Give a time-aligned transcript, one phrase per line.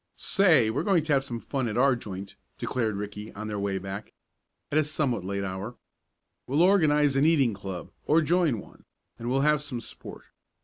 [0.17, 3.77] "Say, we're going to have some fun at our joint," declared Ricky on their way
[3.77, 4.13] back,
[4.71, 5.75] at a somewhat late hour.
[6.47, 8.85] "We'll organize an eating club, or join one,
[9.19, 10.23] and we'll have some sport.